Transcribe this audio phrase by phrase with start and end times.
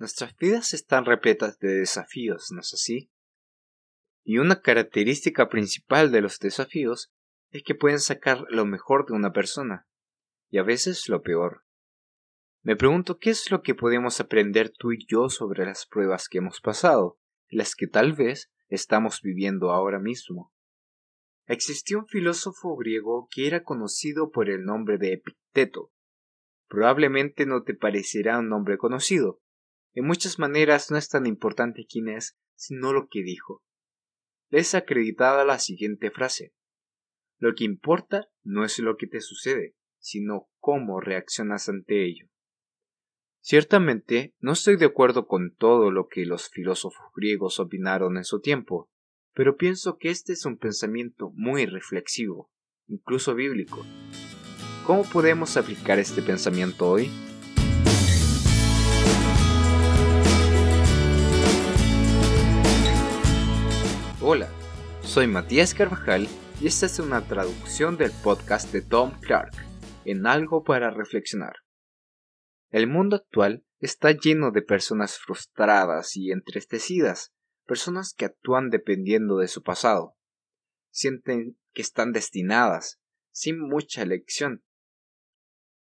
[0.00, 3.12] Nuestras vidas están repletas de desafíos, ¿no es así?
[4.24, 7.12] Y una característica principal de los desafíos
[7.50, 9.86] es que pueden sacar lo mejor de una persona,
[10.48, 11.66] y a veces lo peor.
[12.62, 16.38] Me pregunto qué es lo que podemos aprender tú y yo sobre las pruebas que
[16.38, 17.18] hemos pasado,
[17.50, 20.50] las que tal vez estamos viviendo ahora mismo.
[21.44, 25.92] Existió un filósofo griego que era conocido por el nombre de Epicteto.
[26.68, 29.42] Probablemente no te parecerá un nombre conocido,
[29.94, 33.62] en muchas maneras no es tan importante quién es, sino lo que dijo.
[34.50, 36.52] es acreditada la siguiente frase.
[37.38, 42.26] Lo que importa no es lo que te sucede, sino cómo reaccionas ante ello.
[43.40, 48.40] Ciertamente, no estoy de acuerdo con todo lo que los filósofos griegos opinaron en su
[48.40, 48.90] tiempo,
[49.32, 52.50] pero pienso que este es un pensamiento muy reflexivo,
[52.88, 53.86] incluso bíblico.
[54.84, 57.08] ¿Cómo podemos aplicar este pensamiento hoy?
[64.32, 64.48] Hola,
[65.02, 66.28] soy Matías Carvajal
[66.60, 69.50] y esta es una traducción del podcast de Tom Clark,
[70.04, 71.56] en algo para reflexionar.
[72.68, 77.32] El mundo actual está lleno de personas frustradas y entristecidas,
[77.66, 80.14] personas que actúan dependiendo de su pasado.
[80.90, 83.00] Sienten que están destinadas,
[83.32, 84.62] sin mucha elección.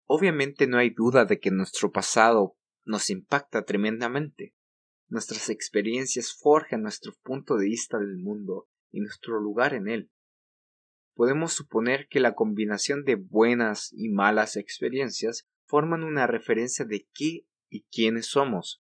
[0.05, 4.54] Obviamente no hay duda de que nuestro pasado nos impacta tremendamente.
[5.15, 10.11] Nuestras experiencias forjan nuestro punto de vista del mundo y nuestro lugar en él.
[11.13, 17.47] Podemos suponer que la combinación de buenas y malas experiencias forman una referencia de qué
[17.69, 18.83] y quiénes somos.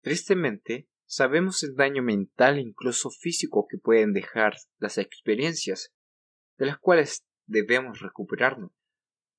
[0.00, 5.92] Tristemente, sabemos el daño mental e incluso físico que pueden dejar las experiencias,
[6.56, 8.70] de las cuales debemos recuperarnos.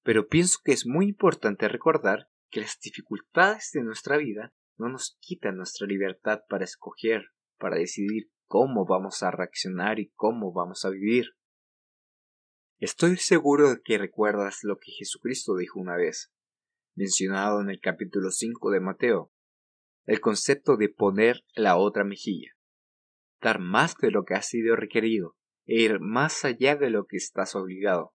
[0.03, 5.17] Pero pienso que es muy importante recordar que las dificultades de nuestra vida no nos
[5.19, 10.89] quita nuestra libertad para escoger, para decidir cómo vamos a reaccionar y cómo vamos a
[10.89, 11.35] vivir.
[12.77, 16.31] Estoy seguro de que recuerdas lo que Jesucristo dijo una vez,
[16.93, 19.31] mencionado en el capítulo 5 de Mateo,
[20.05, 22.51] el concepto de poner la otra mejilla,
[23.41, 25.35] dar más de lo que ha sido requerido
[25.65, 28.13] e ir más allá de lo que estás obligado.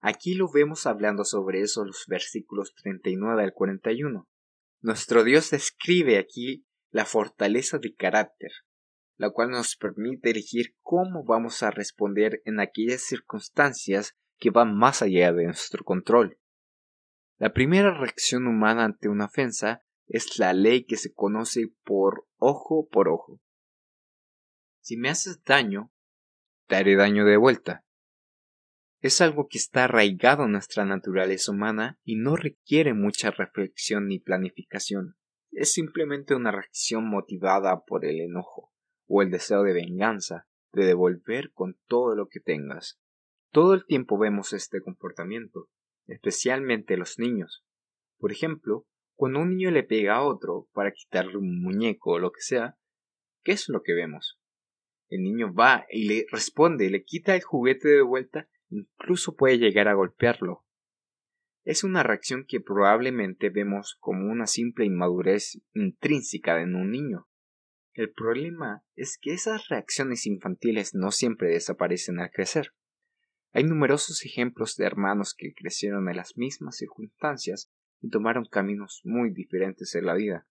[0.00, 4.28] Aquí lo vemos hablando sobre eso los versículos 39 al 41.
[4.80, 8.52] Nuestro Dios describe aquí la fortaleza de carácter,
[9.16, 15.02] la cual nos permite elegir cómo vamos a responder en aquellas circunstancias que van más
[15.02, 16.38] allá de nuestro control.
[17.38, 22.88] La primera reacción humana ante una ofensa es la ley que se conoce por ojo
[22.88, 23.40] por ojo.
[24.80, 25.92] Si me haces daño,
[26.66, 27.84] te haré daño de vuelta
[29.00, 34.18] es algo que está arraigado en nuestra naturaleza humana y no requiere mucha reflexión ni
[34.18, 35.16] planificación.
[35.52, 38.72] Es simplemente una reacción motivada por el enojo
[39.06, 43.00] o el deseo de venganza, de devolver con todo lo que tengas.
[43.50, 45.68] Todo el tiempo vemos este comportamiento,
[46.06, 47.64] especialmente los niños.
[48.18, 52.32] Por ejemplo, cuando un niño le pega a otro para quitarle un muñeco o lo
[52.32, 52.76] que sea,
[53.42, 54.38] ¿qué es lo que vemos?
[55.08, 59.88] El niño va y le responde, le quita el juguete de vuelta incluso puede llegar
[59.88, 60.64] a golpearlo.
[61.64, 67.28] Es una reacción que probablemente vemos como una simple inmadurez intrínseca en un niño.
[67.92, 72.72] El problema es que esas reacciones infantiles no siempre desaparecen al crecer.
[73.52, 79.30] Hay numerosos ejemplos de hermanos que crecieron en las mismas circunstancias y tomaron caminos muy
[79.30, 80.46] diferentes en la vida.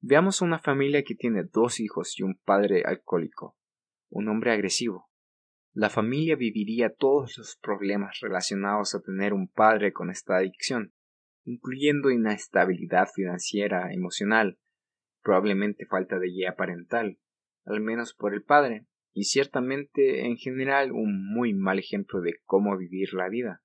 [0.00, 3.56] Veamos una familia que tiene dos hijos y un padre alcohólico,
[4.10, 5.08] un hombre agresivo,
[5.76, 10.94] la familia viviría todos los problemas relacionados a tener un padre con esta adicción,
[11.44, 14.58] incluyendo inestabilidad financiera, emocional,
[15.22, 17.18] probablemente falta de guía parental,
[17.66, 22.74] al menos por el padre, y ciertamente en general un muy mal ejemplo de cómo
[22.78, 23.62] vivir la vida.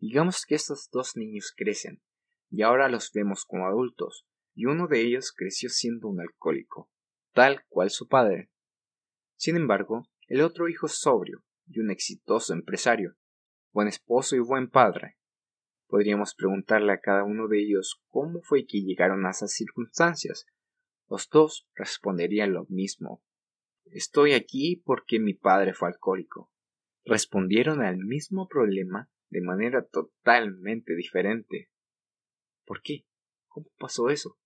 [0.00, 2.02] Digamos que estos dos niños crecen,
[2.50, 6.90] y ahora los vemos como adultos, y uno de ellos creció siendo un alcohólico,
[7.32, 8.50] tal cual su padre.
[9.36, 13.16] Sin embargo, el otro hijo sobrio y un exitoso empresario,
[13.70, 15.18] buen esposo y buen padre.
[15.88, 20.46] Podríamos preguntarle a cada uno de ellos cómo fue que llegaron a esas circunstancias.
[21.06, 23.22] Los dos responderían lo mismo.
[23.84, 26.50] Estoy aquí porque mi padre fue alcohólico.
[27.04, 31.68] Respondieron al mismo problema de manera totalmente diferente.
[32.64, 33.04] ¿Por qué?
[33.48, 34.38] ¿Cómo pasó eso?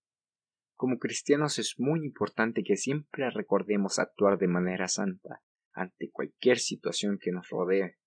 [0.75, 5.41] Como cristianos es muy importante que siempre recordemos actuar de manera santa,
[5.77, 7.97] ante cualquier situación que nos rodee.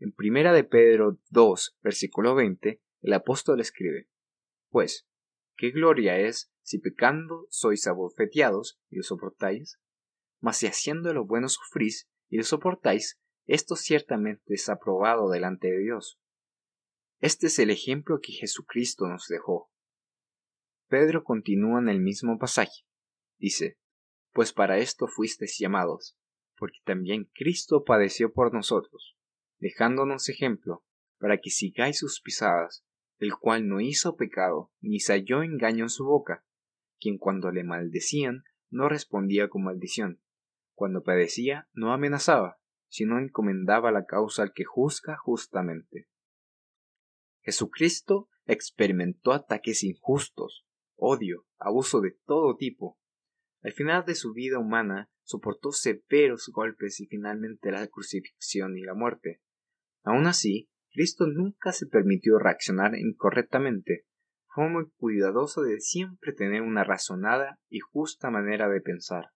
[0.00, 4.08] En primera de Pedro 2, versículo 20, el apóstol escribe,
[4.68, 5.06] Pues,
[5.56, 9.80] ¿Qué gloria es si pecando sois abofeteados y lo soportáis?
[10.40, 15.78] Mas si haciendo lo bueno sufrís y lo soportáis, esto ciertamente es aprobado delante de
[15.78, 16.20] Dios.
[17.20, 19.70] Este es el ejemplo que Jesucristo nos dejó.
[20.88, 22.84] Pedro continúa en el mismo pasaje.
[23.38, 23.78] Dice,
[24.32, 26.17] Pues para esto fuisteis llamados,
[26.58, 29.16] porque también Cristo padeció por nosotros,
[29.58, 30.84] dejándonos ejemplo,
[31.18, 32.84] para que sigáis sus pisadas,
[33.18, 36.44] el cual no hizo pecado, ni se halló engaño en su boca,
[37.00, 40.20] quien cuando le maldecían no respondía con maldición,
[40.74, 42.58] cuando padecía no amenazaba,
[42.88, 46.08] sino encomendaba la causa al que juzga justamente.
[47.42, 50.66] Jesucristo experimentó ataques injustos,
[50.96, 52.98] odio, abuso de todo tipo.
[53.62, 58.94] Al final de su vida humana soportó severos golpes y finalmente la crucifixión y la
[58.94, 59.42] muerte.
[60.02, 64.06] Aun así, Cristo nunca se permitió reaccionar incorrectamente.
[64.46, 69.26] Fue muy cuidadoso de siempre tener una razonada y justa manera de pensar.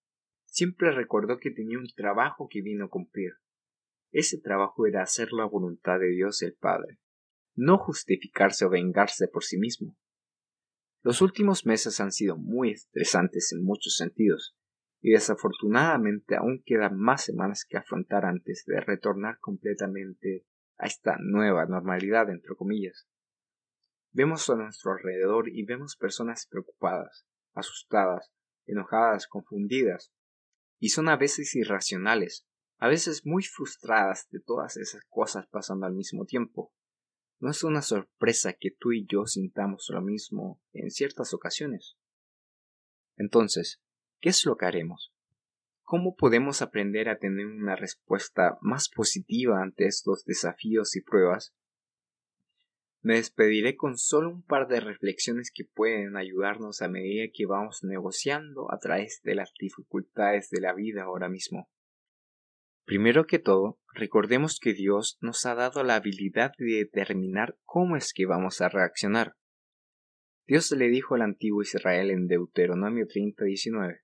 [0.46, 3.32] Siempre recordó que tenía un trabajo que vino a cumplir.
[4.12, 7.00] Ese trabajo era hacer la voluntad de Dios el Padre,
[7.54, 9.98] no justificarse o vengarse por sí mismo.
[11.02, 14.56] Los últimos meses han sido muy estresantes en muchos sentidos,
[15.02, 20.46] y desafortunadamente aún quedan más semanas que afrontar antes de retornar completamente
[20.78, 23.08] a esta nueva normalidad, entre comillas.
[24.12, 28.32] Vemos a nuestro alrededor y vemos personas preocupadas, asustadas,
[28.66, 30.12] enojadas, confundidas,
[30.78, 32.46] y son a veces irracionales,
[32.78, 36.72] a veces muy frustradas de todas esas cosas pasando al mismo tiempo.
[37.40, 41.96] No es una sorpresa que tú y yo sintamos lo mismo en ciertas ocasiones.
[43.16, 43.80] Entonces,
[44.22, 45.12] ¿qué es lo que haremos?
[45.82, 51.54] ¿Cómo podemos aprender a tener una respuesta más positiva ante estos desafíos y pruebas?
[53.02, 57.82] Me despediré con solo un par de reflexiones que pueden ayudarnos a medida que vamos
[57.82, 61.68] negociando a través de las dificultades de la vida ahora mismo.
[62.84, 68.12] Primero que todo, recordemos que Dios nos ha dado la habilidad de determinar cómo es
[68.12, 69.34] que vamos a reaccionar.
[70.46, 74.02] Dios le dijo al antiguo Israel en Deuteronomio 30:19,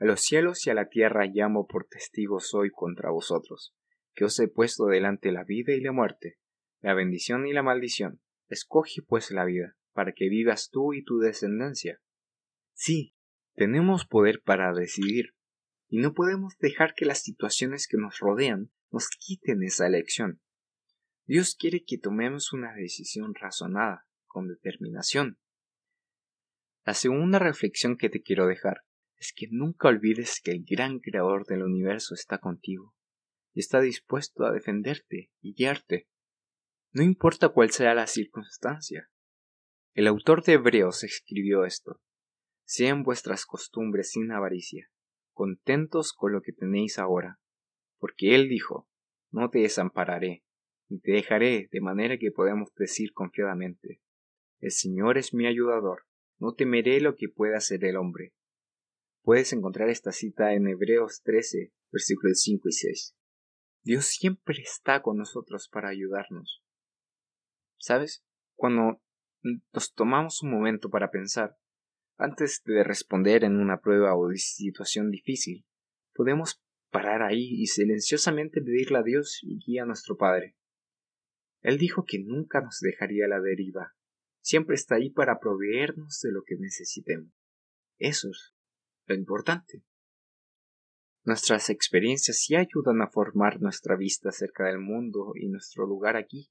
[0.00, 3.74] A los cielos y a la tierra llamo por testigos hoy contra vosotros,
[4.14, 6.38] que os he puesto delante la vida y la muerte,
[6.80, 8.20] la bendición y la maldición.
[8.48, 12.00] Escoge pues la vida, para que vivas tú y tu descendencia.
[12.74, 13.16] Sí,
[13.54, 15.34] tenemos poder para decidir,
[15.88, 20.40] y no podemos dejar que las situaciones que nos rodean nos quiten esa elección.
[21.26, 25.40] Dios quiere que tomemos una decisión razonada, con determinación.
[26.84, 28.84] La segunda reflexión que te quiero dejar
[29.18, 32.94] es que nunca olvides que el gran creador del universo está contigo
[33.52, 36.08] y está dispuesto a defenderte y guiarte.
[36.92, 39.10] No importa cuál sea la circunstancia.
[39.94, 42.00] El autor de Hebreos escribió esto.
[42.64, 44.90] Sean vuestras costumbres sin avaricia,
[45.32, 47.40] contentos con lo que tenéis ahora,
[47.98, 48.88] porque Él dijo,
[49.30, 50.44] no te desampararé,
[50.88, 54.00] ni te dejaré, de manera que podemos decir confiadamente,
[54.60, 56.04] el Señor es mi ayudador,
[56.38, 58.34] no temeré lo que pueda hacer el hombre.
[59.28, 63.14] Puedes encontrar esta cita en Hebreos 13, versículos 5 y 6.
[63.82, 66.64] Dios siempre está con nosotros para ayudarnos.
[67.76, 68.24] ¿Sabes?
[68.56, 69.02] Cuando
[69.42, 71.58] nos tomamos un momento para pensar,
[72.16, 75.66] antes de responder en una prueba o situación difícil,
[76.14, 80.56] podemos parar ahí y silenciosamente pedirle a Dios y guía a nuestro Padre.
[81.60, 83.94] Él dijo que nunca nos dejaría a la deriva,
[84.40, 87.30] siempre está ahí para proveernos de lo que necesitemos.
[87.98, 88.54] Eso es
[89.08, 89.82] lo importante.
[91.24, 96.50] Nuestras experiencias sí ayudan a formar nuestra vista acerca del mundo y nuestro lugar aquí.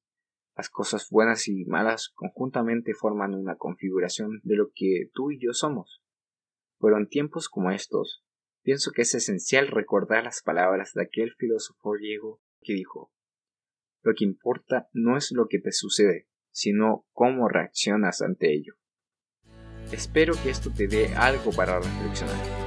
[0.56, 5.54] Las cosas buenas y malas conjuntamente forman una configuración de lo que tú y yo
[5.54, 6.02] somos.
[6.80, 8.24] Pero en tiempos como estos,
[8.64, 13.12] pienso que es esencial recordar las palabras de aquel filósofo griego que dijo
[14.02, 18.74] Lo que importa no es lo que te sucede, sino cómo reaccionas ante ello.
[19.92, 22.67] Espero que esto te dé algo para reflexionar.